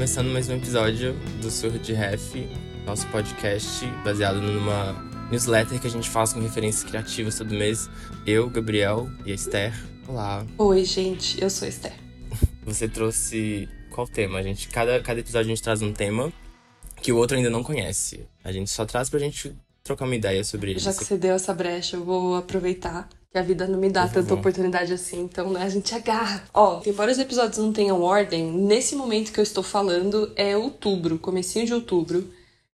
[0.00, 1.12] começando mais um episódio
[1.42, 2.34] do Surro de Ref,
[2.86, 4.94] nosso podcast baseado numa
[5.30, 7.90] newsletter que a gente faz com referências criativas todo mês.
[8.26, 9.74] Eu, Gabriel e a Esther.
[10.08, 10.46] Olá.
[10.56, 11.92] Oi, gente, eu sou a Esther.
[12.64, 14.38] Você trouxe qual tema?
[14.38, 16.32] A gente, cada, cada episódio a gente traz um tema
[17.02, 18.26] que o outro ainda não conhece.
[18.42, 19.54] A gente só traz pra gente
[19.84, 20.80] trocar uma ideia sobre ele.
[20.80, 24.08] Já que você deu essa brecha, eu vou aproveitar que a vida não me dá
[24.08, 26.44] tanta oportunidade assim, então né, a gente agarra.
[26.52, 31.18] Ó, embora os episódios não tenham ordem, nesse momento que eu estou falando é outubro,
[31.18, 32.32] comecinho de outubro.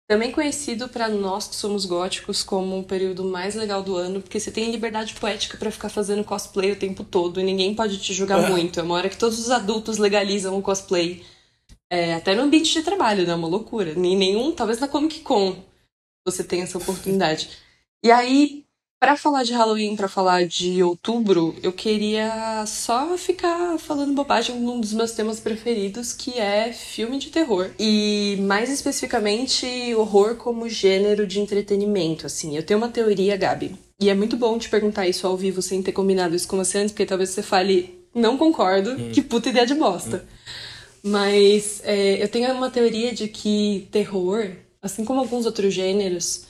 [0.09, 4.39] Também conhecido para nós que somos góticos como um período mais legal do ano, porque
[4.39, 8.15] você tem liberdade poética para ficar fazendo cosplay o tempo todo e ninguém pode te
[8.15, 8.49] julgar ah.
[8.51, 8.79] muito.
[8.79, 11.25] É uma hora que todos os adultos legalizam o cosplay.
[11.91, 13.35] É, até no ambiente de trabalho, né?
[13.35, 13.95] Uma loucura.
[13.95, 15.57] Nem nenhum, talvez na Comic Con
[16.27, 17.49] você tem essa oportunidade.
[18.03, 18.66] E aí,
[18.99, 24.81] para falar de Halloween, para falar de outubro, eu queria só ficar falando bobagem num
[24.81, 27.71] dos meus temas preferidos, que é filme de terror.
[27.79, 32.57] E mais especificamente, horror como gênero de entretenimento, assim.
[32.57, 33.77] Eu tenho uma teoria, Gabi.
[34.01, 36.79] E é muito bom te perguntar isso ao vivo sem ter combinado isso com você
[36.79, 39.11] antes, porque talvez você fale, não concordo, hum.
[39.13, 40.25] que puta ideia de bosta.
[40.25, 41.11] Hum.
[41.11, 44.51] Mas é, eu tenho uma teoria de que terror,
[44.83, 46.47] assim como alguns outros gêneros,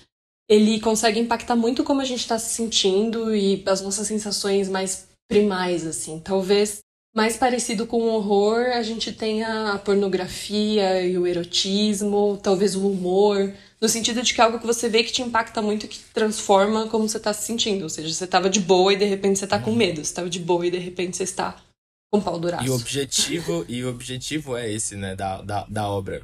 [0.48, 5.08] ele consegue impactar muito como a gente está se sentindo e as nossas sensações mais
[5.28, 6.20] primais, assim.
[6.20, 6.78] Talvez
[7.14, 12.86] mais parecido com o horror, a gente tenha a pornografia e o erotismo, talvez o
[12.86, 15.98] humor, no sentido de que é algo que você vê que te impacta muito que
[16.12, 17.84] transforma como você está se sentindo.
[17.84, 20.28] Ou seja, você estava de boa e de repente você está com medo, você estava
[20.28, 21.56] de boa e de repente você está
[22.12, 22.66] com pau duraço.
[22.66, 26.22] E o objetivo, e o objetivo é esse, né, da, da, da obra.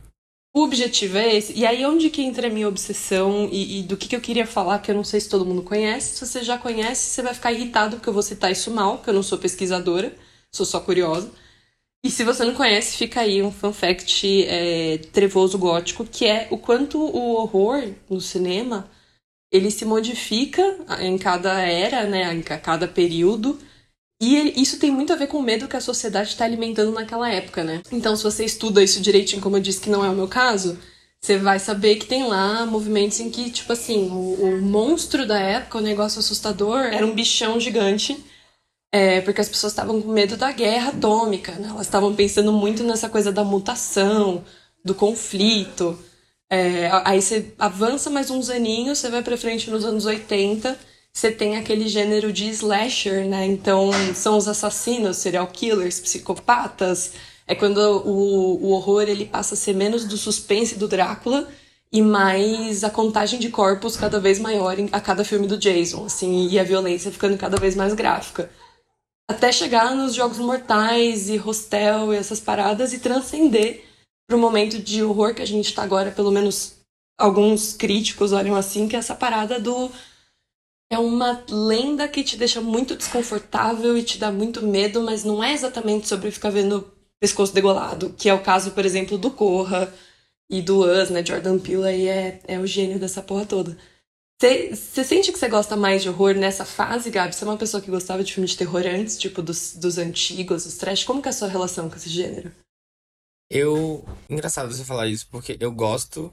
[0.54, 1.54] O objetivo é esse.
[1.54, 4.46] E aí, onde que entra a minha obsessão e, e, do que, que eu queria
[4.46, 6.16] falar, que eu não sei se todo mundo conhece.
[6.16, 9.10] Se você já conhece, você vai ficar irritado porque eu vou citar isso mal, porque
[9.10, 10.14] eu não sou pesquisadora,
[10.54, 11.30] sou só curiosa.
[12.04, 16.48] E se você não conhece, fica aí um fun fact é, trevoso gótico, que é
[16.50, 18.90] o quanto o horror no cinema
[19.52, 20.62] ele se modifica
[21.00, 23.58] em cada era, né, em cada período
[24.24, 27.28] e isso tem muito a ver com o medo que a sociedade está alimentando naquela
[27.28, 27.82] época, né?
[27.90, 30.78] Então, se você estuda isso direitinho, como eu disse que não é o meu caso,
[31.20, 35.40] você vai saber que tem lá movimentos em que, tipo assim, o, o monstro da
[35.40, 38.16] época, o negócio assustador, era um bichão gigante.
[38.94, 41.66] É, porque as pessoas estavam com medo da guerra atômica, né?
[41.68, 44.44] Elas estavam pensando muito nessa coisa da mutação,
[44.84, 45.98] do conflito.
[46.48, 50.78] É, aí você avança mais uns aninhos, você vai pra frente nos anos 80
[51.12, 53.44] você tem aquele gênero de slasher, né?
[53.46, 57.12] Então, são os assassinos, serial killers, psicopatas.
[57.46, 61.48] É quando o, o horror ele passa a ser menos do suspense do Drácula
[61.92, 66.48] e mais a contagem de corpos cada vez maior a cada filme do Jason, assim,
[66.48, 68.50] e a violência ficando cada vez mais gráfica.
[69.28, 73.84] Até chegar nos Jogos Mortais e Hostel e essas paradas e transcender
[74.26, 76.76] para o momento de horror que a gente está agora, pelo menos
[77.18, 79.90] alguns críticos olham assim, que é essa parada do
[80.92, 85.42] é uma lenda que te deixa muito desconfortável e te dá muito medo, mas não
[85.42, 89.90] é exatamente sobre ficar vendo pescoço degolado, que é o caso, por exemplo, do Corra
[90.50, 91.24] e do Us, né?
[91.24, 93.74] Jordan Peele aí é, é o gênio dessa porra toda.
[94.38, 97.34] Você sente que você gosta mais de horror nessa fase, Gabi?
[97.34, 100.64] Você é uma pessoa que gostava de filme de terror antes, tipo dos, dos antigos,
[100.64, 101.04] dos trash?
[101.04, 102.52] Como que é a sua relação com esse gênero?
[103.48, 104.04] Eu.
[104.28, 106.30] Engraçado você falar isso, porque eu gosto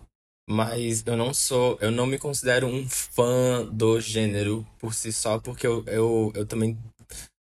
[0.50, 5.38] mas eu não sou, eu não me considero um fã do gênero por si só,
[5.40, 6.76] porque eu, eu, eu também.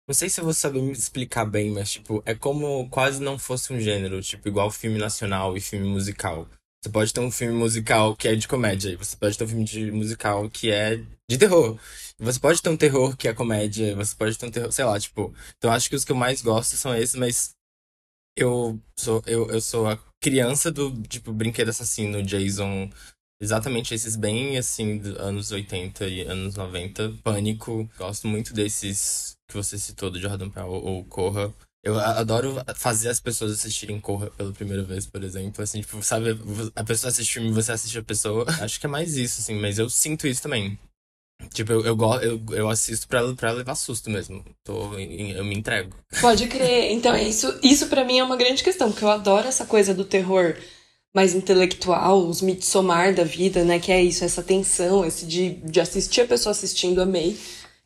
[0.08, 3.38] Não sei se eu vou saber me explicar bem, mas, tipo, é como quase não
[3.38, 6.48] fosse um gênero, tipo, igual filme nacional e filme musical.
[6.84, 9.66] Você pode ter um filme musical que é de comédia, você pode ter um filme
[9.66, 10.98] de musical que é
[11.30, 11.80] de terror.
[12.18, 15.00] Você pode ter um terror que é comédia, você pode ter um terror, sei lá,
[15.00, 15.34] tipo.
[15.58, 17.56] Então acho que os que eu mais gosto são esses, mas
[18.38, 22.90] eu sou, eu, eu sou a criança do, tipo, brinquedo assassino, Jason.
[23.40, 27.14] Exatamente esses bem, assim, anos 80 e anos 90.
[27.24, 27.88] Pânico.
[27.96, 31.54] Gosto muito desses que você citou, do Jordan Peele ou Corra.
[31.84, 35.62] Eu adoro fazer as pessoas assistirem Corra pela primeira vez, por exemplo.
[35.62, 36.30] Assim, tipo, sabe,
[36.76, 38.46] a pessoa assiste filme, você assiste a pessoa.
[38.60, 40.80] Acho que é mais isso, assim, mas eu sinto isso também.
[41.54, 44.44] Tipo, eu, eu, eu, eu assisto pra, pra levar susto mesmo.
[44.64, 45.96] Tô, eu me entrego.
[46.20, 46.92] Pode crer.
[46.92, 50.06] Então, isso, isso para mim é uma grande questão, porque eu adoro essa coisa do
[50.06, 50.56] terror
[51.14, 53.80] mais intelectual, os Midsommar da vida, né?
[53.80, 57.38] Que é isso, essa tensão, esse de, de assistir a pessoa assistindo, amei.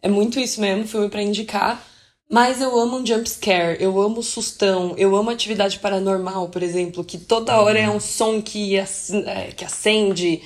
[0.02, 1.86] É muito isso mesmo, filme para indicar.
[2.32, 7.04] Mas eu amo um jump scare, eu amo sustão, eu amo atividade paranormal, por exemplo,
[7.04, 10.40] que toda hora é um som que, é, que acende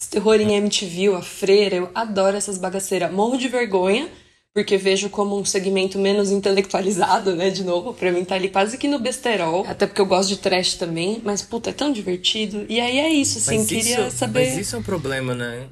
[0.00, 3.12] esse terror em MTV, a freira, eu adoro essas bagaceiras.
[3.12, 4.08] Morro de vergonha
[4.54, 7.50] porque vejo como um segmento menos intelectualizado, né?
[7.50, 9.64] De novo, pra mim tá ali quase que no besterol.
[9.68, 12.66] Até porque eu gosto de trash também, mas puta, é tão divertido.
[12.68, 14.46] E aí é isso, assim, Mas queria isso, saber.
[14.50, 15.68] Mas isso é um problema, né?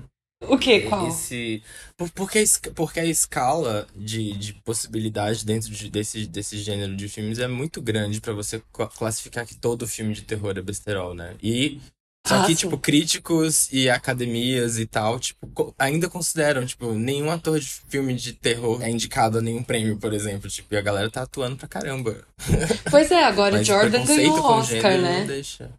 [0.49, 0.81] O quê?
[0.83, 1.09] Qual?
[1.09, 1.63] Esse,
[1.97, 2.45] por- porque,
[2.75, 7.81] porque a escala de, de possibilidade dentro de- desse, desse gênero de filmes é muito
[7.81, 11.35] grande pra você cla- classificar que todo filme de terror é besterol, né?
[11.43, 11.81] E
[12.27, 12.57] só Ah, que, sim.
[12.57, 18.33] tipo, críticos e academias e tal, tipo, ainda consideram, tipo, nenhum ator de filme de
[18.33, 20.51] terror é indicado a nenhum prêmio, por exemplo.
[20.51, 22.27] Tipo, e a galera tá atuando pra caramba.
[22.91, 25.25] Pois é, agora o Mas Jordan ganhou o Oscar, né?
[25.27, 25.71] deixa.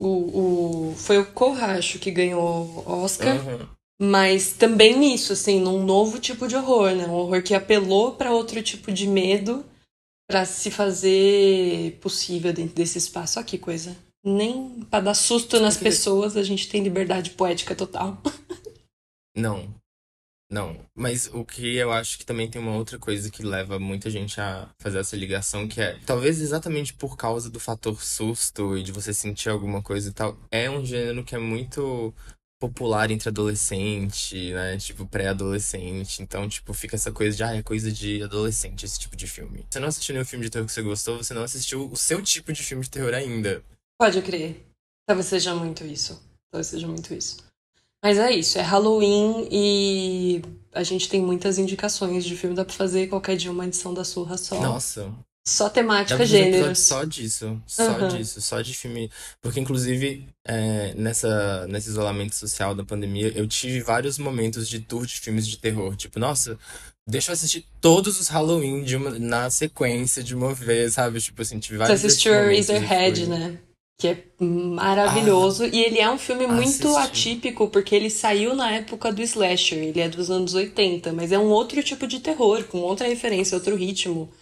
[0.00, 3.36] O, o, foi o Corracho que ganhou o Oscar.
[3.36, 3.68] Aham.
[4.02, 7.06] Mas também nisso, assim, num novo tipo de horror, né?
[7.06, 9.62] Um horror que apelou pra outro tipo de medo
[10.26, 13.38] pra se fazer possível dentro desse espaço.
[13.38, 13.94] Olha que coisa.
[14.24, 18.20] Nem pra dar susto nas pessoas a gente tem liberdade poética total.
[19.36, 19.74] Não.
[20.50, 20.76] Não.
[20.94, 24.40] Mas o que eu acho que também tem uma outra coisa que leva muita gente
[24.40, 28.90] a fazer essa ligação, que é, talvez exatamente por causa do fator susto e de
[28.90, 32.12] você sentir alguma coisa e tal, é um gênero que é muito
[32.60, 34.76] popular entre adolescente, né?
[34.76, 36.20] Tipo, pré-adolescente.
[36.22, 39.64] Então, tipo, fica essa coisa de, ah, é coisa de adolescente esse tipo de filme.
[39.70, 42.20] Você não assistiu nenhum filme de terror que você gostou, você não assistiu o seu
[42.20, 43.64] tipo de filme de terror ainda.
[44.00, 44.64] Pode crer.
[45.06, 46.18] Talvez seja muito isso.
[46.50, 47.36] Talvez seja muito isso.
[48.02, 50.40] Mas é isso, é Halloween e
[50.72, 52.56] a gente tem muitas indicações de filme.
[52.56, 54.58] Dá pra fazer qualquer dia uma edição da surra só.
[54.58, 55.12] Nossa.
[55.46, 56.78] Só temática, gêneros.
[56.78, 57.60] só disso.
[57.66, 58.08] Só Aham.
[58.08, 58.40] disso.
[58.40, 59.10] Só de filme.
[59.42, 65.04] Porque, inclusive, é, nessa, nesse isolamento social da pandemia, eu tive vários momentos de tour
[65.04, 65.94] de filmes de terror.
[65.94, 66.58] Tipo, nossa,
[67.06, 71.20] deixa eu assistir todos os Halloween uma, na sequência de uma vez, sabe?
[71.20, 73.58] Tipo assim, tive Você vários desses assistiu Eraserhead, foi- né?
[74.00, 75.66] Que é maravilhoso.
[75.66, 77.32] e ele é um filme muito assisti.
[77.32, 79.78] atípico, porque ele saiu na época do slasher.
[79.78, 83.54] Ele é dos anos 80, mas é um outro tipo de terror, com outra referência,
[83.54, 84.32] outro ritmo.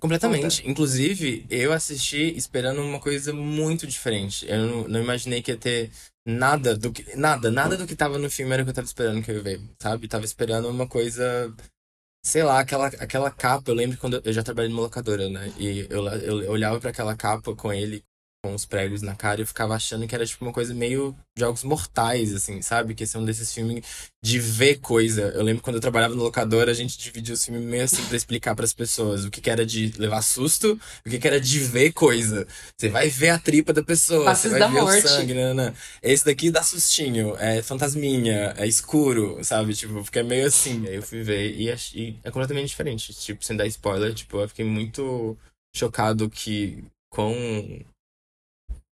[0.00, 0.68] Completamente.
[0.68, 4.44] Inclusive, eu assisti esperando uma coisa muito diferente.
[4.48, 5.92] Eu não, não imaginei que ia ter
[6.26, 7.14] nada do que.
[7.14, 9.36] Nada, nada do que tava no filme era o que eu tava esperando que eu
[9.36, 10.08] ia ver, sabe?
[10.08, 11.54] Tava esperando uma coisa.
[12.24, 13.70] Sei lá, aquela, aquela capa.
[13.70, 15.52] Eu lembro quando eu, já trabalhei numa locadora, né?
[15.58, 18.02] E eu, eu, eu olhava pra aquela capa com ele,
[18.44, 21.16] com os pregos na cara, e eu ficava achando que era tipo uma coisa meio
[21.38, 22.92] Jogos Mortais, assim, sabe?
[22.92, 23.84] Que esse é um desses filmes
[24.20, 25.22] de ver coisa.
[25.28, 28.16] Eu lembro quando eu trabalhava no locador, a gente dividia os filmes meio assim pra
[28.16, 31.60] explicar pras pessoas o que que era de levar susto, o que que era de
[31.60, 32.44] ver coisa.
[32.76, 35.06] Você vai ver a tripa da pessoa, Faces você vai da ver morte.
[35.06, 35.74] o sangue, né, né.
[36.02, 39.72] Esse daqui dá sustinho, é fantasminha, é escuro, sabe?
[39.72, 40.84] Tipo, fica meio assim.
[40.88, 43.14] Aí eu fui ver e, e é completamente diferente.
[43.14, 45.38] Tipo, sem dar spoiler, tipo, eu fiquei muito
[45.72, 47.84] chocado que com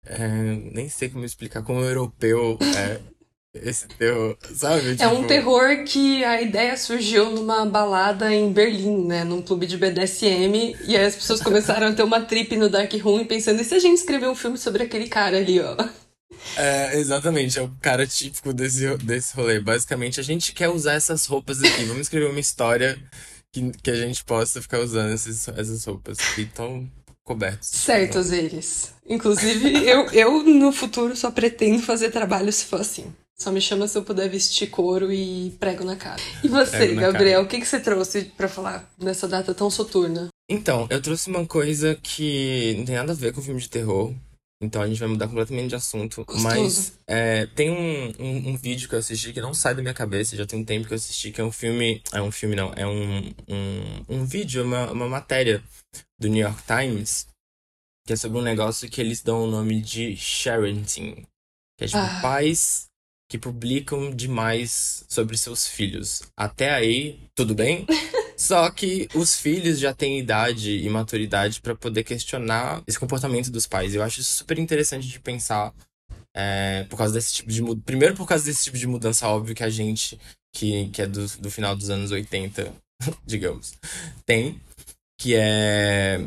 [0.09, 0.29] é,
[0.73, 3.01] nem sei como explicar como europeu é
[3.55, 4.97] esse terror, sabe?
[4.99, 9.25] É um Tipo, terror que a ideia surgiu numa balada em Berlim, né?
[9.25, 10.77] Num clube de BDSM.
[10.87, 13.75] E aí as pessoas começaram a ter uma trip no Dark Room pensando, e se
[13.75, 15.77] a gente escrever um filme sobre aquele cara ali, ó?
[16.57, 19.61] É, exatamente, é o cara típico desse, desse rolê.
[19.61, 21.85] Basicamente, a gente quer usar essas roupas aqui.
[21.85, 22.99] Vamos escrever uma história
[23.53, 26.45] que, que a gente possa ficar usando esses, essas roupas que
[27.29, 27.67] estão cobertas.
[27.67, 28.93] Certos eles.
[29.07, 33.07] Inclusive, eu, eu no futuro só pretendo fazer trabalho se for assim.
[33.39, 36.21] Só me chama se eu puder vestir couro e prego na cara.
[36.43, 37.43] E você, Gabriel, cara.
[37.43, 40.29] o que, que você trouxe pra falar nessa data tão soturna?
[40.51, 44.13] Então, eu trouxe uma coisa que não tem nada a ver com filme de terror.
[44.61, 46.25] Então a gente vai mudar completamente de assunto.
[46.25, 46.43] Gostoso.
[46.43, 49.95] Mas é, tem um, um, um vídeo que eu assisti que não sai da minha
[49.95, 52.03] cabeça, já tem um tempo que eu assisti, que é um filme.
[52.13, 55.63] É um filme, não, é um, um, um vídeo, uma, uma matéria
[56.19, 57.29] do New York Times,
[58.07, 61.25] que é sobre um negócio que eles dão o nome de parenting.
[61.79, 62.19] Que é tipo Ah.
[62.21, 62.87] pais
[63.31, 66.23] que publicam demais sobre seus filhos.
[66.37, 67.87] Até aí, tudo bem?
[68.39, 73.67] Só que os filhos já têm idade e maturidade pra poder questionar esse comportamento dos
[73.67, 73.97] pais.
[73.97, 75.75] Eu acho isso super interessante de pensar
[76.33, 77.63] é, por causa desse tipo de.
[77.83, 80.17] Primeiro, por causa desse tipo de mudança, óbvio que a gente,
[80.55, 82.73] que, que é do, do final dos anos 80,
[83.27, 83.75] digamos,
[84.25, 84.61] tem.
[85.21, 86.25] Que é.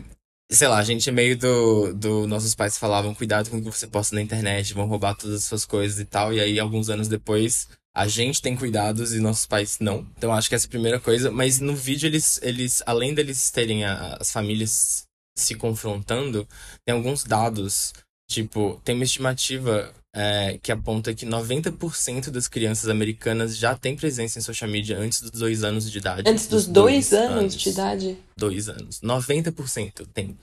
[0.51, 2.27] Sei lá, a gente é meio do, do.
[2.27, 5.44] Nossos pais falavam: cuidado com o que você posta na internet, vão roubar todas as
[5.46, 6.34] suas coisas e tal.
[6.34, 10.08] E aí, alguns anos depois, a gente tem cuidados e nossos pais não.
[10.18, 11.30] Então acho que essa é a primeira coisa.
[11.32, 15.04] Mas no vídeo eles, eles além deles terem a- as famílias
[15.38, 16.48] se confrontando,
[16.86, 17.94] tem alguns dados.
[18.30, 24.40] Tipo, tem uma estimativa é, que aponta que 90% das crianças americanas já têm presença
[24.40, 26.30] em social media antes dos dois anos de idade.
[26.30, 28.18] Antes dos dois, anos, de idade?
[28.38, 29.00] Dois anos.
[29.02, 30.38] 90% tem.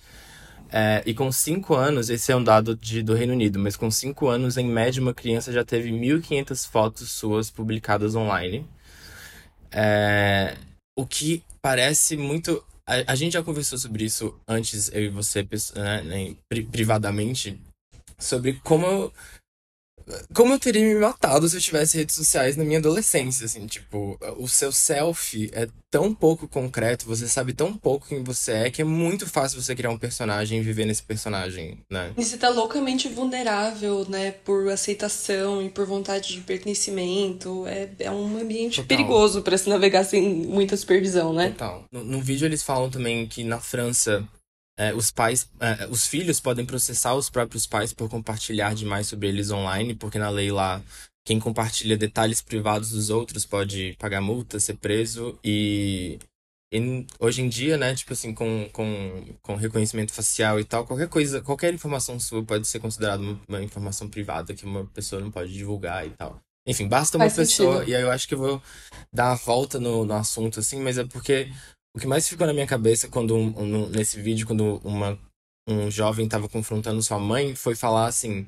[0.71, 3.91] É, e com 5 anos, esse é um dado de, do Reino Unido, mas com
[3.91, 8.67] 5 anos, em média, uma criança já teve 1.500 fotos suas publicadas online.
[9.71, 10.57] É,
[10.97, 12.65] o que parece muito.
[12.87, 16.37] A, a gente já conversou sobre isso antes, eu e você, né, né,
[16.71, 17.59] privadamente,
[18.19, 19.13] sobre como
[20.35, 24.19] como eu teria me matado se eu tivesse redes sociais na minha adolescência, assim, tipo,
[24.39, 28.83] o seu selfie é tão pouco concreto, você sabe tão pouco quem você é, que
[28.83, 32.13] é muito fácil você criar um personagem e viver nesse personagem, né?
[32.17, 38.11] E você tá loucamente vulnerável, né, por aceitação e por vontade de pertencimento, é, é
[38.11, 38.89] um ambiente Total.
[38.89, 41.51] perigoso para se navegar sem muita supervisão, né?
[41.51, 41.85] Total.
[41.91, 44.27] No, no vídeo eles falam também que na França
[44.79, 49.27] é, os pais, é, os filhos podem processar os próprios pais por compartilhar demais sobre
[49.27, 50.81] eles online, porque na lei lá
[51.27, 56.19] quem compartilha detalhes privados dos outros pode pagar multa, ser preso e,
[56.73, 61.09] e hoje em dia, né, tipo assim, com, com, com reconhecimento facial e tal, qualquer
[61.09, 65.31] coisa, qualquer informação sua pode ser considerada uma, uma informação privada que uma pessoa não
[65.31, 66.41] pode divulgar e tal.
[66.67, 67.91] Enfim, basta uma Faz pessoa, sentido.
[67.91, 68.63] e aí eu acho que eu vou
[69.13, 71.51] dar a volta no, no assunto, assim, mas é porque
[71.99, 75.19] o que mais ficou na minha cabeça quando um, nesse vídeo, quando uma,
[75.69, 78.47] um jovem estava confrontando sua mãe, foi falar assim: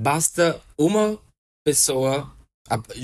[0.00, 1.20] basta uma
[1.64, 2.34] pessoa,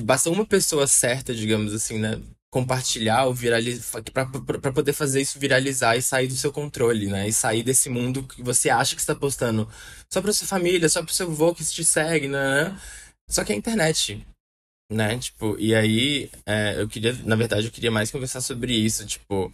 [0.03, 2.21] basta uma pessoa certa, digamos assim, né?
[2.51, 7.29] Compartilhar ou viralizar, para poder fazer isso viralizar e sair do seu controle, né?
[7.29, 9.69] E sair desse mundo que você acha que está postando
[10.11, 12.75] só para sua família, só para seu avô que te segue, né?
[13.29, 14.27] Só que a internet
[14.91, 15.19] né?
[15.19, 19.53] Tipo, e aí é, eu queria, na verdade, eu queria mais conversar sobre isso, tipo,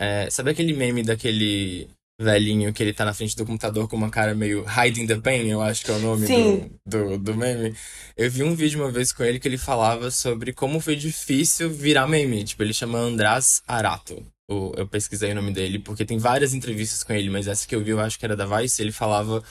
[0.00, 1.88] é, sabe aquele meme daquele
[2.20, 5.48] velhinho que ele tá na frente do computador com uma cara meio hiding the pain,
[5.48, 7.74] eu acho que é o nome do, do, do, meme.
[8.16, 11.70] Eu vi um vídeo uma vez com ele que ele falava sobre como foi difícil
[11.70, 12.44] virar meme.
[12.44, 14.24] Tipo, ele chama András Arato.
[14.48, 17.82] Eu pesquisei o nome dele, porque tem várias entrevistas com ele, mas essa que eu
[17.82, 19.42] vi eu acho que era da Vice, ele falava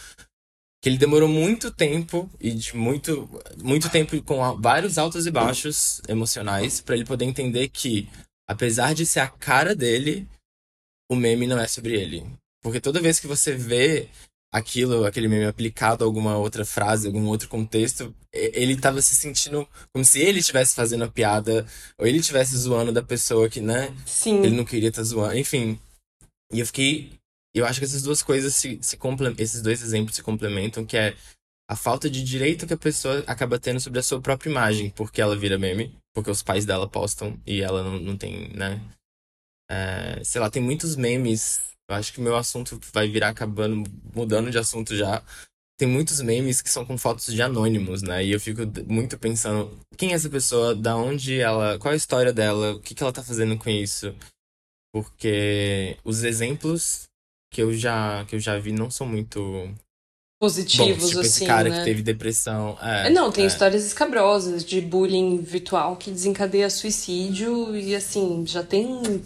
[0.81, 3.29] que ele demorou muito tempo e de muito
[3.61, 8.09] muito tempo com vários altos e baixos emocionais para ele poder entender que
[8.47, 10.27] apesar de ser a cara dele,
[11.09, 12.25] o meme não é sobre ele.
[12.61, 14.09] Porque toda vez que você vê
[14.53, 19.67] aquilo, aquele meme aplicado a alguma outra frase, algum outro contexto, ele tava se sentindo
[19.93, 21.65] como se ele estivesse fazendo a piada,
[21.97, 23.95] ou ele estivesse zoando da pessoa que, né?
[24.05, 24.43] Sim.
[24.43, 25.37] Ele não queria estar tá zoando.
[25.37, 25.79] Enfim.
[26.51, 27.20] E eu fiquei
[27.59, 28.97] eu acho que essas duas coisas se, se
[29.37, 31.15] esses dois exemplos se complementam, que é
[31.69, 35.21] a falta de direito que a pessoa acaba tendo sobre a sua própria imagem, porque
[35.21, 38.81] ela vira meme, porque os pais dela postam e ela não, não tem, né?
[39.69, 41.61] É, sei lá, tem muitos memes.
[41.89, 45.23] Eu acho que o meu assunto vai virar acabando, mudando de assunto já.
[45.79, 48.23] Tem muitos memes que são com fotos de anônimos, né?
[48.23, 50.75] E eu fico muito pensando, quem é essa pessoa?
[50.75, 51.79] Da onde ela.
[51.79, 52.73] Qual é a história dela?
[52.73, 54.13] O que, que ela tá fazendo com isso?
[54.93, 57.07] Porque os exemplos
[57.51, 59.69] que eu já, que eu já vi não são muito
[60.39, 61.77] positivos, Bom, tipo assim, esse cara né?
[61.77, 62.75] que teve depressão.
[62.81, 63.47] É, não, tem é.
[63.47, 69.21] histórias escabrosas de bullying virtual que desencadeia suicídio e, assim, já tem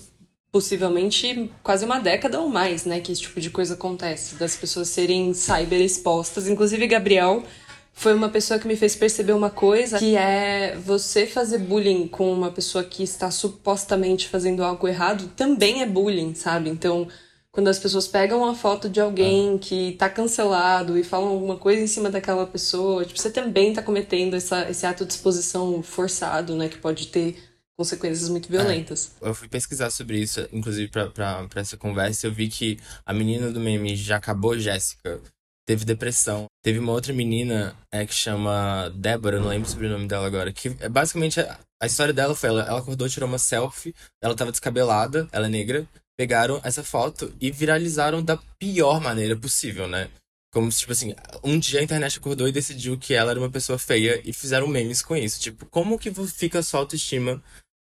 [0.52, 4.88] possivelmente quase uma década ou mais, né, que esse tipo de coisa acontece, das pessoas
[4.88, 6.48] serem cyber expostas.
[6.48, 7.44] Inclusive, Gabriel
[7.92, 12.32] foi uma pessoa que me fez perceber uma coisa, que é você fazer bullying com
[12.32, 16.70] uma pessoa que está supostamente fazendo algo errado também é bullying, sabe?
[16.70, 17.08] Então,
[17.56, 19.58] quando as pessoas pegam uma foto de alguém ah.
[19.58, 23.82] que tá cancelado e falam alguma coisa em cima daquela pessoa, tipo, você também tá
[23.82, 26.68] cometendo essa, esse ato de exposição forçado, né?
[26.68, 27.42] Que pode ter
[27.80, 29.14] consequências muito violentas.
[29.22, 33.50] É, eu fui pesquisar sobre isso, inclusive pra essa conversa, eu vi que a menina
[33.50, 35.22] do meme já acabou, Jéssica,
[35.66, 36.48] teve depressão.
[36.62, 40.52] Teve uma outra menina é, que chama Débora, não lembro sobre o nome dela agora,
[40.52, 44.36] que é basicamente a, a história dela foi ela, ela acordou, tirou uma selfie, ela
[44.36, 50.10] tava descabelada, ela é negra, pegaram essa foto e viralizaram da pior maneira possível, né?
[50.54, 53.50] Como se, tipo assim, um dia a internet acordou e decidiu que ela era uma
[53.50, 55.40] pessoa feia e fizeram memes com isso.
[55.40, 57.44] Tipo, como que fica a sua autoestima,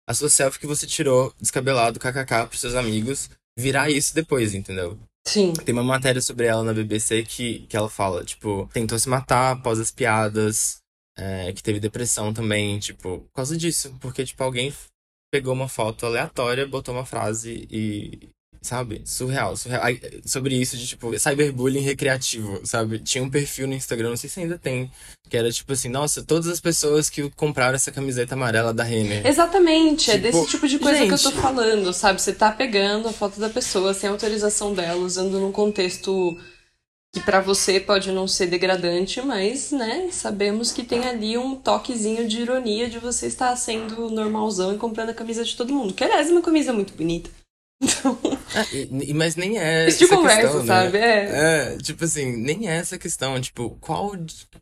[0.10, 4.98] a sua selfie que você tirou descabelado, kkk, pros seus amigos, virar isso depois, entendeu?
[5.28, 5.54] Sim.
[5.54, 9.52] Tem uma matéria sobre ela na BBC que, que ela fala, tipo, tentou se matar
[9.52, 10.78] após as piadas,
[11.18, 13.96] é, que teve depressão também, tipo, por causa disso.
[14.00, 14.74] Porque, tipo, alguém
[15.32, 18.30] pegou uma foto aleatória, botou uma frase e.
[18.60, 19.02] Sabe?
[19.06, 19.84] Surreal, surreal.
[20.26, 23.00] sobre isso de, tipo, cyberbullying recreativo, sabe?
[23.00, 24.92] Tinha um perfil no Instagram, não sei se ainda tem,
[25.30, 29.26] que era tipo assim, nossa, todas as pessoas que compraram essa camiseta amarela da Renner.
[29.26, 31.08] Exatamente, tipo, é desse tipo de coisa gente...
[31.08, 32.22] que eu tô falando, sabe?
[32.22, 36.38] Você tá pegando a foto da pessoa sem autorização dela, usando num contexto
[37.18, 42.28] que para você pode não ser degradante, mas, né, sabemos que tem ali um toquezinho
[42.28, 45.94] de ironia de você estar sendo normalzão e comprando a camisa de todo mundo.
[45.94, 47.30] Que aliás é uma camisa muito bonita.
[47.80, 48.18] Então...
[48.56, 50.66] É, mas nem é Esse de conversa, questão, né?
[50.66, 50.98] sabe?
[50.98, 51.76] É.
[51.76, 51.78] é.
[51.78, 54.14] tipo assim, nem é essa questão, tipo, qual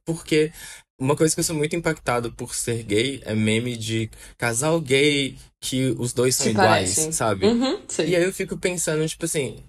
[0.04, 0.52] porque
[1.00, 5.38] Uma coisa que eu sou muito impactado por ser gay é meme de casal gay
[5.62, 7.12] que os dois são Se iguais, parecem.
[7.14, 7.46] sabe?
[7.46, 7.80] Uhum.
[8.00, 9.64] E aí eu fico pensando, tipo assim,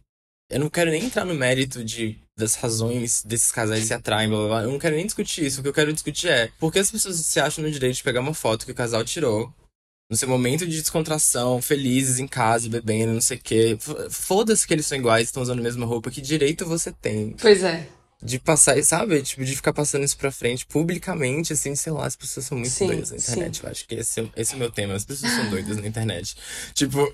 [0.51, 4.39] eu não quero nem entrar no mérito de, das razões desses casais se atraem, blá
[4.39, 4.63] blá blá.
[4.63, 5.61] Eu não quero nem discutir isso.
[5.61, 8.03] O que eu quero discutir é por que as pessoas se acham no direito de
[8.03, 9.53] pegar uma foto que o casal tirou.
[10.09, 13.77] No seu momento de descontração, felizes em casa, bebendo, não sei o quê.
[14.09, 16.13] Foda-se que eles são iguais, estão usando a mesma roupa.
[16.13, 17.89] Que direito você tem Pois é.
[18.23, 19.21] de passar, sabe?
[19.23, 22.71] Tipo, de ficar passando isso pra frente publicamente, assim, sei lá, as pessoas são muito
[22.71, 23.65] Sim, doidas na internet.
[23.65, 24.95] Eu acho que esse, é- esse é o meu tema.
[24.95, 26.37] As pessoas são doidas na internet.
[26.73, 27.13] Tipo,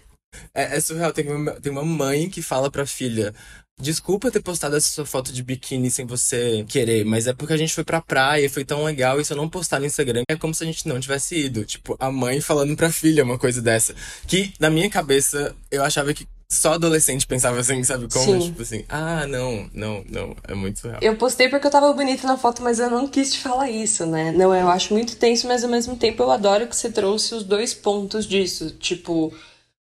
[0.55, 1.13] é, é surreal.
[1.13, 3.35] Tem uma, tem uma mãe que fala pra filha.
[3.81, 7.57] Desculpa ter postado essa sua foto de biquíni sem você querer, mas é porque a
[7.57, 10.23] gente foi pra praia e foi tão legal e se eu não postar no Instagram
[10.29, 11.65] é como se a gente não tivesse ido.
[11.65, 13.95] Tipo, a mãe falando pra filha uma coisa dessa.
[14.27, 18.25] Que, na minha cabeça, eu achava que só adolescente pensava assim, sabe como?
[18.25, 18.39] Sim.
[18.51, 20.37] Tipo assim, ah, não, não, não.
[20.47, 21.01] É muito surreal.
[21.03, 24.05] Eu postei porque eu tava bonita na foto, mas eu não quis te falar isso,
[24.05, 24.33] né?
[24.33, 27.43] Não, eu acho muito tenso, mas ao mesmo tempo eu adoro que você trouxe os
[27.43, 28.71] dois pontos disso.
[28.79, 29.33] Tipo,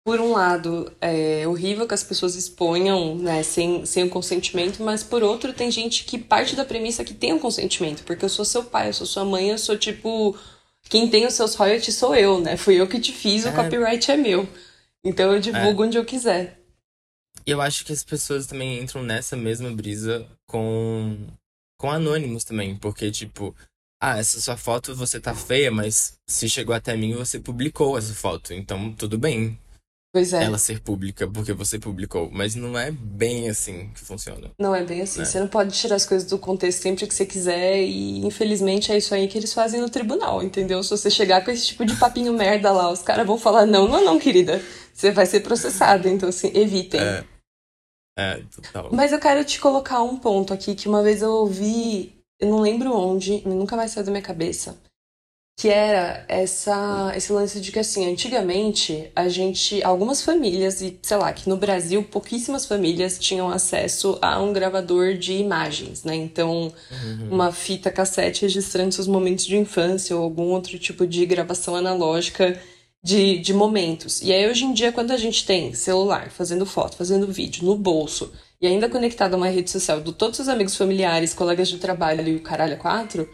[0.06, 5.02] por um lado, é horrível que as pessoas exponham, né, sem, sem o consentimento, mas
[5.02, 8.46] por outro, tem gente que parte da premissa que tem o consentimento, porque eu sou
[8.46, 10.38] seu pai, eu sou sua mãe, eu sou tipo.
[10.88, 12.56] Quem tem os seus royalties sou eu, né?
[12.56, 13.52] Fui eu que te fiz, o É.
[13.52, 14.48] copyright é meu.
[15.04, 16.62] Então eu divulgo onde eu quiser.
[17.44, 21.18] E eu acho que as pessoas também entram nessa mesma brisa com,
[21.80, 23.56] com anônimos também, porque, tipo,
[24.00, 28.14] ah, essa sua foto você tá feia, mas se chegou até mim você publicou essa
[28.14, 29.58] foto, então tudo bem
[30.16, 30.46] Pois é.
[30.46, 34.50] ela ser pública porque você publicou, mas não é bem assim que funciona.
[34.58, 35.24] Não é bem assim.
[35.24, 35.26] É.
[35.26, 38.98] Você não pode tirar as coisas do contexto sempre que você quiser e infelizmente é
[38.98, 40.82] isso aí que eles fazem no tribunal, entendeu?
[40.82, 43.90] Se você chegar com esse tipo de papinho merda lá, os caras vão falar não,
[43.90, 44.62] não, não, querida.
[44.94, 47.02] Você vai ser processada, então assim, evitem.
[47.02, 47.26] É.
[48.18, 48.92] É, total.
[48.94, 52.62] Mas eu quero te colocar um ponto aqui que uma vez eu ouvi, eu não
[52.62, 54.78] lembro onde, nunca vai sair da minha cabeça,
[55.58, 61.18] que era essa esse lance de que assim, antigamente a gente, algumas famílias e sei
[61.18, 66.14] lá, que no Brasil pouquíssimas famílias tinham acesso a um gravador de imagens, né?
[66.16, 67.30] Então, Uhum.
[67.32, 72.60] uma fita cassete registrando seus momentos de infância ou algum outro tipo de gravação analógica
[73.04, 74.22] de, de momentos.
[74.22, 77.78] E aí, hoje em dia, quando a gente tem celular, fazendo foto, fazendo vídeo no
[77.78, 81.78] bolso, e ainda conectado a uma rede social de todos os amigos familiares, colegas de
[81.78, 83.30] trabalho e o caralho a quatro,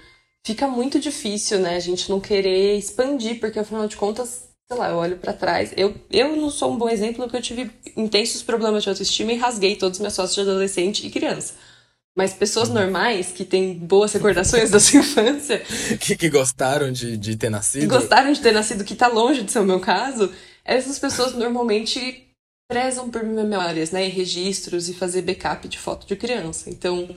[0.45, 1.75] fica muito difícil, né?
[1.75, 5.73] A gente não querer expandir, porque afinal de contas, sei lá, eu olho pra trás.
[5.77, 9.37] Eu, eu não sou um bom exemplo porque eu tive intensos problemas de autoestima e
[9.37, 11.53] rasguei todas as minhas fotos de adolescente e criança.
[12.15, 15.61] Mas pessoas normais, que têm boas recordações da sua infância,
[15.99, 17.81] Que, que gostaram de, de ter nascido.
[17.81, 20.29] que gostaram de ter nascido, que tá longe de ser o meu caso,
[20.65, 22.27] essas pessoas normalmente
[22.69, 24.05] prezam por memórias, né?
[24.07, 26.69] E registros e fazer backup de foto de criança.
[26.69, 27.15] Então,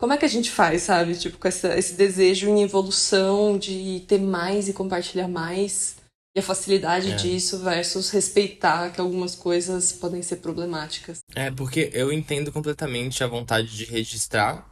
[0.00, 1.14] como é que a gente faz, sabe?
[1.16, 5.96] Tipo, com essa, esse desejo em evolução de ter mais e compartilhar mais.
[6.34, 7.16] E a facilidade É.
[7.16, 11.18] disso versus respeitar que algumas coisas podem ser problemáticas.
[11.34, 14.68] É, porque eu entendo completamente a vontade de registrar.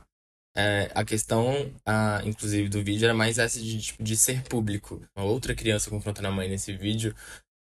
[0.56, 5.00] É, a questão, ah, inclusive, do vídeo era mais essa de, tipo, de ser público.
[5.16, 7.14] Uma outra criança confrontando a mãe nesse vídeo.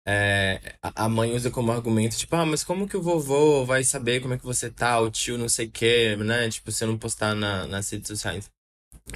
[0.08, 3.84] É, a a mãe usa como argumento, tipo, ah, mas como que o vovô vai
[3.84, 6.50] saber como é que você tá, o tio não sei o quê, né?
[6.50, 8.50] Tipo, se eu não postar na, nas redes sociais.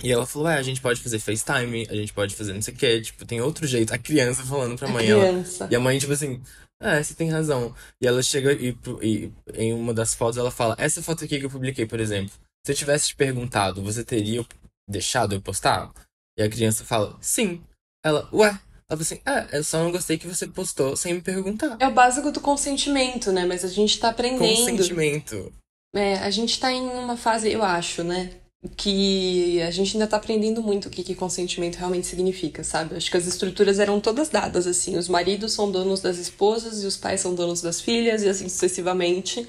[0.03, 2.73] E ela falou, é, a gente pode fazer FaceTime, a gente pode fazer não sei
[2.73, 3.93] o quê, tipo, tem outro jeito.
[3.93, 5.67] A criança falando pra A mãe, ela, criança.
[5.71, 6.41] e a mãe, tipo assim,
[6.81, 7.73] é, você tem razão.
[8.01, 11.45] E ela chega e, e em uma das fotos ela fala, essa foto aqui que
[11.45, 12.33] eu publiquei, por exemplo,
[12.65, 14.45] se eu tivesse te perguntado, você teria
[14.89, 15.91] deixado eu postar?
[16.37, 17.63] E a criança fala, sim.
[18.03, 18.59] Ela, ué?
[18.89, 21.75] Ela fala assim, é, eu só não gostei que você postou sem me perguntar.
[21.79, 23.45] É o básico do consentimento, né?
[23.45, 24.39] Mas a gente tá aprendendo.
[24.39, 25.51] Consentimento.
[25.95, 28.31] É, a gente tá em uma fase, eu acho, né?
[28.75, 32.95] Que a gente ainda tá aprendendo muito o que, que consentimento realmente significa, sabe?
[32.95, 34.97] Acho que as estruturas eram todas dadas, assim.
[34.97, 38.49] Os maridos são donos das esposas e os pais são donos das filhas e assim
[38.49, 39.47] sucessivamente.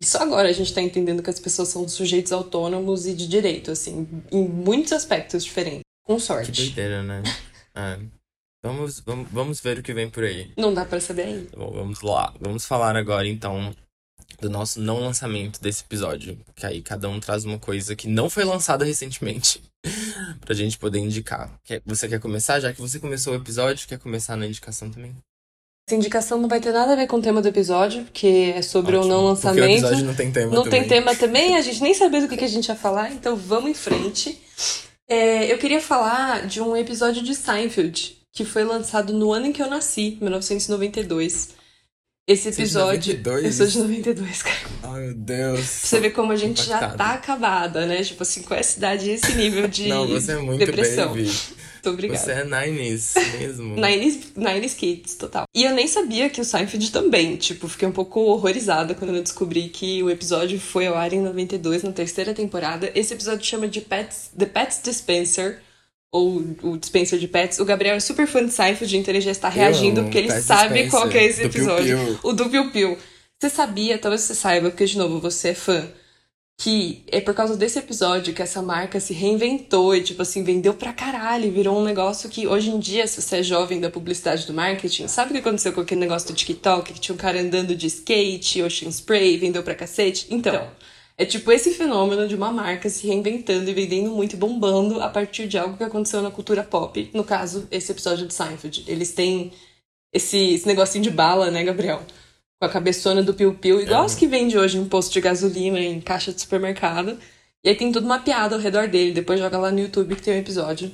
[0.00, 3.26] E só agora a gente tá entendendo que as pessoas são sujeitos autônomos e de
[3.26, 5.82] direito, assim, em muitos aspectos diferentes.
[6.04, 6.52] Com Que sorte.
[6.52, 7.22] doideira, né?
[7.74, 7.98] É.
[8.66, 10.50] Vamos, vamos, vamos ver o que vem por aí.
[10.56, 11.56] Não dá pra saber ainda.
[11.56, 12.32] Bom, vamos lá.
[12.40, 13.74] Vamos falar agora, então,
[14.40, 16.38] do nosso não lançamento desse episódio.
[16.54, 19.62] Que aí cada um traz uma coisa que não foi lançada recentemente.
[20.44, 21.50] pra gente poder indicar.
[21.84, 22.58] Você quer começar?
[22.60, 25.14] Já que você começou o episódio, quer começar na indicação também?
[25.88, 28.62] Essa indicação não vai ter nada a ver com o tema do episódio, porque é
[28.62, 29.12] sobre o Ótimo.
[29.14, 29.70] não Porque o lançamento.
[29.84, 30.80] episódio não tem tema Não também.
[30.80, 33.36] tem tema também, a gente nem sabia do que, que a gente ia falar, então
[33.36, 34.36] vamos em frente.
[35.08, 39.52] É, eu queria falar de um episódio de Seinfeld, que foi lançado no ano em
[39.52, 41.48] que eu nasci, 1992.
[42.28, 43.14] Esse é de episódio.
[43.16, 43.44] 92?
[43.44, 44.56] Eu sou de 92, cara.
[44.82, 45.60] Ai, meu Deus.
[45.60, 46.98] Pra você ver como a gente já Impactado.
[46.98, 48.02] tá acabada, né?
[48.02, 51.08] Tipo assim, com essa idade e esse nível de Não, você é muito depressão.
[51.08, 51.30] baby.
[51.86, 52.18] Muito obrigada.
[52.18, 53.76] Você é Nines mesmo.
[53.76, 55.44] Nines, Nines Kids, total.
[55.54, 57.36] E eu nem sabia que o Seinfeld também.
[57.36, 61.20] Tipo, fiquei um pouco horrorizada quando eu descobri que o episódio foi ao ar em
[61.20, 62.90] 92, na terceira temporada.
[62.92, 65.60] Esse episódio chama de Pets, The Pets Dispenser.
[66.12, 67.58] Ou o Dispenser de Pets.
[67.58, 70.88] O Gabriel é super fã de Seinfeld, então ele já está reagindo, porque ele sabe
[70.88, 71.98] qual que é esse Piu episódio.
[71.98, 72.18] Piu.
[72.22, 72.98] O do Piu Piu.
[73.38, 75.86] Você sabia, talvez você saiba, porque de novo, você é fã
[76.58, 80.72] que é por causa desse episódio que essa marca se reinventou e, tipo assim, vendeu
[80.72, 81.52] pra caralho.
[81.52, 85.06] Virou um negócio que, hoje em dia, se você é jovem da publicidade do marketing,
[85.06, 86.94] sabe o que aconteceu com aquele negócio do TikTok?
[86.94, 90.26] Que tinha um cara andando de skate, ocean spray, vendeu pra cacete?
[90.30, 90.66] Então,
[91.18, 95.08] é tipo esse fenômeno de uma marca se reinventando e vendendo muito e bombando a
[95.08, 97.10] partir de algo que aconteceu na cultura pop.
[97.14, 98.84] No caso, esse episódio de Seinfeld.
[98.86, 99.52] Eles têm
[100.12, 102.02] esse, esse negocinho de bala, né, Gabriel?
[102.58, 104.06] com a cabeçona do piu-piu, igual É.
[104.06, 107.18] os que vende hoje em posto de gasolina, em caixa de supermercado.
[107.62, 109.12] E aí tem tudo mapeado ao redor dele.
[109.12, 110.90] Depois joga lá no YouTube que tem um episódio.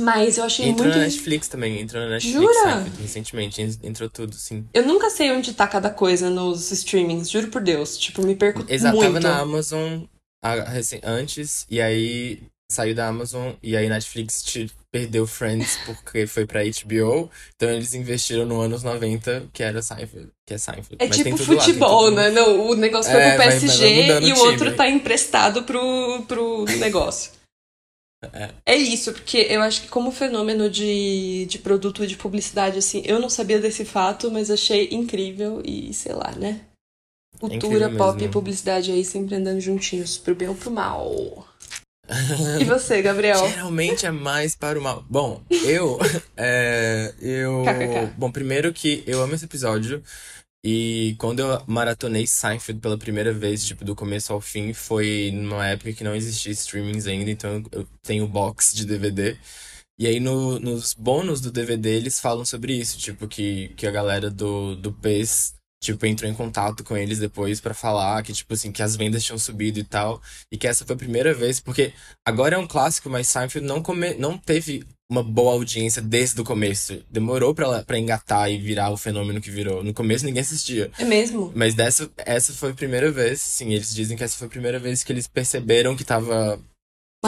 [0.00, 0.98] Mas eu achei Entrou muito.
[0.98, 2.54] na Netflix também, entrou na Netflix Jura?
[2.54, 4.66] Seinfeld, recentemente, en- entrou tudo, sim.
[4.72, 7.98] Eu nunca sei onde tá cada coisa nos streamings, juro por Deus.
[7.98, 9.12] Tipo, me perco Exato, muito.
[9.12, 10.02] tava na Amazon
[11.04, 12.40] antes, e aí
[12.70, 17.92] saiu da Amazon, e aí Netflix te perdeu Friends porque foi pra HBO, então eles
[17.94, 20.96] investiram no anos 90, que era Seinfeld, que é Seinfeld.
[20.98, 22.30] É Mas tipo lá, futebol, tudo- né?
[22.30, 27.30] Não, o negócio foi É, pro PSG e o outro tá emprestado pro, pro negócio.
[28.64, 33.02] É isso, porque eu acho que como fenômeno de, de produto e de publicidade, assim,
[33.04, 36.60] eu não sabia desse fato, mas achei incrível e sei lá, né?
[37.38, 41.48] Cultura, incrível pop e publicidade aí sempre andando juntinhos, pro bem ou pro mal.
[42.60, 43.38] E você, Gabriel?
[43.48, 45.04] Geralmente é mais para o mal.
[45.08, 45.98] Bom, eu.
[46.36, 47.62] é, eu.
[47.64, 48.14] KKK.
[48.16, 50.02] Bom, primeiro que eu amo esse episódio.
[50.64, 55.66] E quando eu maratonei Seinfeld pela primeira vez, tipo, do começo ao fim, foi numa
[55.66, 59.36] época que não existia streamings ainda, então eu tenho box de DVD.
[59.98, 63.90] E aí no, nos bônus do DVD eles falam sobre isso, tipo, que, que a
[63.90, 68.54] galera do, do PES, tipo, entrou em contato com eles depois pra falar que, tipo
[68.54, 70.22] assim, que as vendas tinham subido e tal.
[70.50, 71.92] E que essa foi a primeira vez, porque
[72.26, 76.44] agora é um clássico, mas Seinfeld não, come, não teve uma boa audiência desde o
[76.44, 77.02] começo.
[77.10, 79.84] Demorou pra, ela- pra engatar e virar o fenômeno que virou.
[79.84, 80.90] No começo ninguém assistia.
[80.98, 81.52] É mesmo?
[81.54, 84.78] Mas dessa, essa foi a primeira vez, sim, eles dizem que essa foi a primeira
[84.78, 86.58] vez que eles perceberam que tava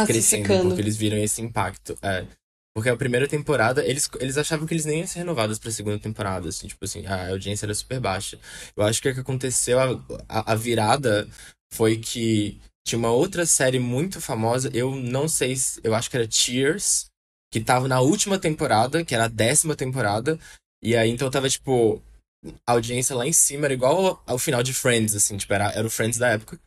[0.06, 1.96] crescendo, porque eles viram esse impacto.
[2.02, 2.24] É.
[2.74, 5.98] Porque a primeira temporada, eles, eles achavam que eles nem iam ser renovados pra segunda
[5.98, 8.36] temporada, assim, tipo assim, a audiência era super baixa.
[8.76, 9.90] Eu acho que o que aconteceu, a,
[10.28, 11.28] a, a virada
[11.72, 16.16] foi que tinha uma outra série muito famosa, eu não sei se, eu acho que
[16.16, 17.06] era Cheers,
[17.54, 20.36] que tava na última temporada, que era a décima temporada,
[20.82, 22.02] e aí então tava, tipo,
[22.66, 25.70] a audiência lá em cima era igual ao, ao final de Friends, assim, tipo, era,
[25.70, 26.58] era o Friends da época.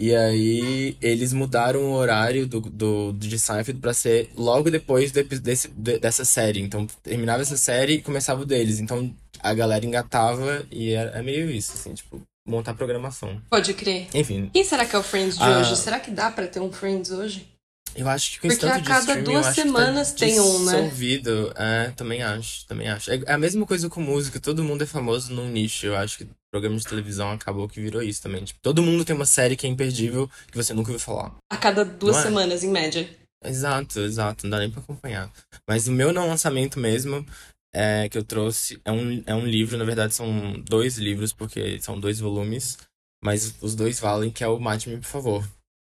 [0.00, 5.38] E aí eles mudaram o horário do, do, de Seinfeld pra ser logo depois epi-
[5.38, 6.60] desse, de- dessa série.
[6.62, 8.80] Então terminava essa série e começava o deles.
[8.80, 13.40] Então a galera engatava e era, é meio isso, assim, tipo, montar programação.
[13.50, 14.08] Pode crer.
[14.14, 15.58] Enfim, Quem será que é o Friends de Ah.
[15.58, 15.76] hoje?
[15.76, 17.51] Será que dá pra ter um Friends hoje?
[17.94, 20.18] Eu acho que com esse Porque a tanto de cada streaming, duas que semanas tá
[20.18, 20.72] tem um, né?
[20.72, 21.52] dissolvido.
[21.56, 23.10] É, também acho, também acho.
[23.10, 25.86] É a mesma coisa com música, todo mundo é famoso num nicho.
[25.86, 28.44] Eu acho que programa de televisão acabou que virou isso também.
[28.44, 31.34] Tipo, todo mundo tem uma série que é imperdível que você nunca ouviu falar.
[31.50, 32.22] A cada duas é?
[32.22, 33.08] semanas, em média.
[33.44, 35.30] Exato, exato, não dá nem pra acompanhar.
[35.68, 37.26] Mas o meu não lançamento mesmo
[37.74, 41.80] é, que eu trouxe é um, é um livro, na verdade são dois livros, porque
[41.80, 42.78] são dois volumes,
[43.24, 45.48] mas os dois valem, que é o Mate-me, por favor.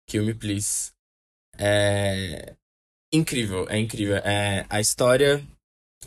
[0.09, 0.92] Kill Me Please.
[1.57, 2.55] É
[3.13, 4.17] incrível, é incrível.
[4.17, 5.45] É a história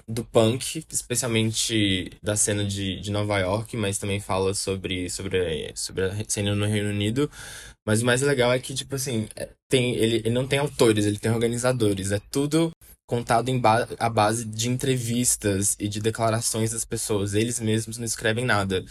[0.06, 6.04] do punk, especialmente da cena de, de Nova York, mas também fala sobre, sobre, sobre
[6.04, 7.30] a cena no Reino Unido.
[7.86, 11.06] Mas o mais legal é que, tipo assim, é- tem, ele, ele não tem autores,
[11.06, 12.12] ele tem organizadores.
[12.12, 12.70] É tudo
[13.06, 17.34] contado em ba à base de entrevistas e de declarações das pessoas.
[17.34, 18.84] Eles mesmos não escrevem nada.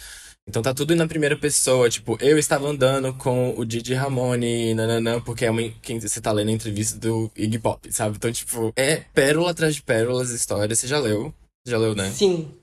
[0.47, 5.19] Então tá tudo na primeira pessoa, tipo, eu estava andando com o Didi Ramone, nananã,
[5.19, 8.15] porque é uma, quem você tá lendo a entrevista do Iggy Pop, sabe?
[8.15, 10.77] Então, tipo, é pérola atrás de pérola as histórias.
[10.77, 11.33] Você já leu?
[11.65, 12.11] Já leu, né?
[12.11, 12.53] Sim.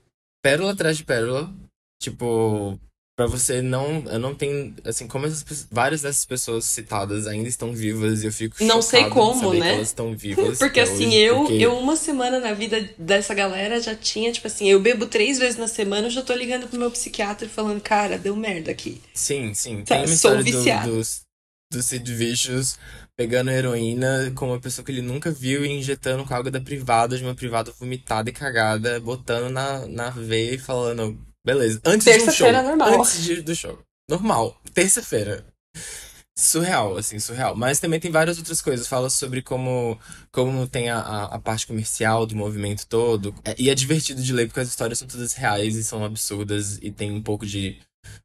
[0.41, 1.53] pérola atrás de pérola.
[2.01, 2.79] Tipo,
[3.15, 4.03] pra você não.
[4.07, 4.75] Eu não tenho.
[4.83, 9.09] Assim, como essas, várias dessas pessoas citadas ainda estão vivas e eu fico Não sei
[9.09, 9.73] como, né?
[9.75, 10.57] elas estão vivas.
[10.59, 14.31] Porque até assim, hoje, eu, porque- eu uma semana na vida dessa galera já tinha,
[14.31, 17.45] tipo assim, eu bebo três vezes na semana, eu já tô ligando pro meu psiquiatra
[17.45, 19.01] e falando, cara, deu merda aqui.
[19.13, 19.83] Sim, sim.
[19.83, 20.87] Tá, Tem sou história do, viciada.
[20.91, 21.01] do,
[21.71, 22.77] do Sid Vicious
[23.15, 27.15] pegando heroína com uma pessoa que ele nunca viu e injetando com água da privada,
[27.15, 31.15] de uma privada vomitada e cagada, botando na, na veia e falando.
[31.45, 31.81] Beleza.
[31.85, 32.19] Antes um show.
[32.25, 32.99] Terça-feira normal.
[33.01, 33.79] Antes de- do show.
[34.09, 34.59] Normal.
[34.73, 35.45] Terça-feira.
[36.35, 37.55] Surreal, assim, surreal.
[37.55, 38.87] Mas também tem várias outras coisas.
[38.87, 39.99] Fala sobre como,
[40.31, 43.35] como tem a, a, a parte comercial do movimento todo.
[43.45, 46.79] É- e é divertido de ler porque as histórias são todas reais e são absurdas.
[46.81, 47.79] E tem um pouco de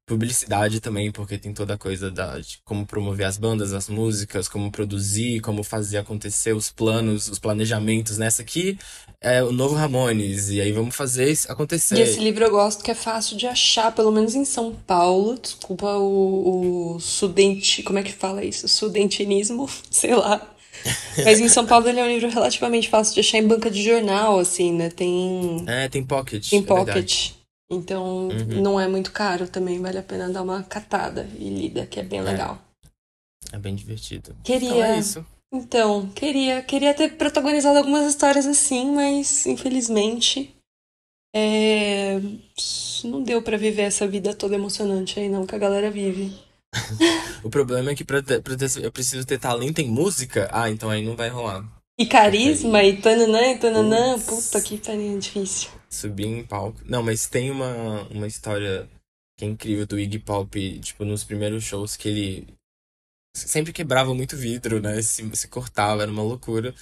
[0.07, 4.49] publicidade também, porque tem toda a coisa da, de como promover as bandas, as músicas,
[4.49, 8.17] como produzir, como fazer acontecer os planos, os planejamentos.
[8.17, 8.79] Nessa aqui
[9.21, 10.49] é o novo Ramones.
[10.49, 11.99] E aí vamos fazer isso acontecer.
[11.99, 15.39] E esse livro eu gosto que é fácil de achar, pelo menos em São Paulo.
[15.39, 17.83] Desculpa o, o studente.
[17.83, 18.67] Como é que fala isso?
[18.67, 19.69] Studentinismo?
[19.91, 20.55] Sei lá.
[21.25, 23.83] Mas em São Paulo ele é um livro relativamente fácil de achar em banca de
[23.83, 24.89] jornal, assim, né?
[24.89, 25.65] Tem.
[25.67, 26.49] É, tem pocket.
[26.49, 27.31] Tem é pocket.
[27.71, 28.63] Então Uhum.
[28.63, 32.03] não é muito caro também, vale a pena dar uma catada e lida, que é
[32.03, 32.59] bem legal.
[33.53, 34.35] É bem divertido.
[34.43, 34.69] Queria.
[34.69, 35.27] Então é isso.
[35.53, 40.55] Então, queria, queria ter protagonizado algumas histórias assim, mas infelizmente
[41.35, 42.19] é,
[43.05, 46.33] não deu pra viver essa vida toda emocionante aí não que a galera vive.
[47.45, 50.49] O problema é que pra ter, pra ter- eu preciso ter talento em música.
[50.53, 51.65] Ah, então aí não vai rolar.
[51.99, 55.71] E carisma e tananã e tananã, puta que pariu, difícil.
[55.91, 56.81] Subir em palco.
[56.85, 58.89] Não, mas tem uma, uma história
[59.37, 62.47] que é incrível do Iggy Pop, tipo, nos primeiros shows que ele
[63.37, 65.03] sempre quebrava muito vidro, né?
[65.03, 66.73] Se, se cortava, era uma loucura.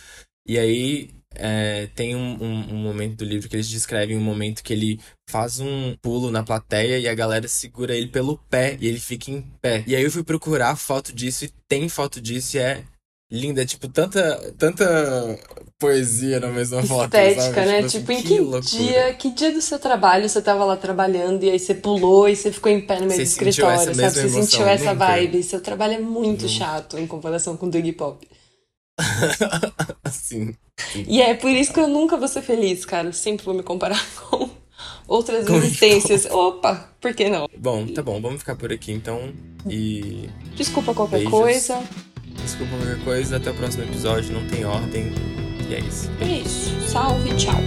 [0.46, 4.62] E aí é, tem um, um, um momento do livro que eles descrevem um momento
[4.62, 8.86] que ele faz um pulo na plateia e a galera segura ele pelo pé e
[8.86, 9.82] ele fica em pé.
[9.86, 12.84] E aí eu fui procurar foto disso e tem foto disso e é
[13.30, 13.62] linda.
[13.62, 15.38] É tipo tanta, tanta
[15.78, 17.14] poesia na mesma foto.
[17.14, 17.78] Estética, né?
[17.78, 18.60] assim, Tipo, em que loucura.
[18.62, 22.34] dia, que dia do seu trabalho você tava lá trabalhando e aí você pulou e
[22.36, 24.10] você ficou em pé no meio Você do escritório, sabe?
[24.10, 24.42] Você emoção?
[24.42, 25.06] sentiu essa Nunca.
[25.06, 25.42] vibe.
[25.42, 26.48] Seu trabalho é muito Nunca.
[26.48, 28.26] chato em comparação com o do Iggy Pop.
[30.04, 30.54] assim.
[31.06, 33.08] E é por isso que eu nunca vou ser feliz, cara.
[33.08, 34.48] Eu sempre vou me comparar com
[35.06, 36.26] outras Com existências.
[36.26, 37.48] Opa, por que não?
[37.58, 39.32] Bom, tá bom, vamos ficar por aqui então.
[39.68, 41.30] E Desculpa qualquer Beijos.
[41.30, 41.82] coisa.
[42.42, 45.12] Desculpa qualquer coisa, até o próximo episódio, não tem ordem.
[45.68, 46.10] E é isso.
[46.20, 46.80] É isso.
[46.88, 47.60] Salve, tchau.